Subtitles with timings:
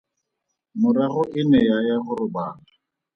[0.81, 2.63] Morago e ne ya ya go robala.